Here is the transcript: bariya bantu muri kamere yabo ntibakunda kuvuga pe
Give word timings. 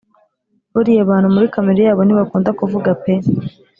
bariya 0.75 1.09
bantu 1.11 1.27
muri 1.35 1.51
kamere 1.53 1.81
yabo 1.83 2.01
ntibakunda 2.03 2.49
kuvuga 2.59 2.89
pe 3.01 3.13